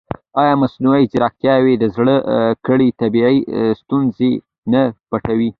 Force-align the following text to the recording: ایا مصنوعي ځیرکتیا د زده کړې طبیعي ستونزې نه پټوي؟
ایا 0.41 0.53
مصنوعي 0.63 1.03
ځیرکتیا 1.11 1.53
د 1.81 1.83
زده 1.95 2.15
کړې 2.65 2.87
طبیعي 3.01 3.37
ستونزې 3.81 4.31
نه 4.71 4.81
پټوي؟ 5.09 5.49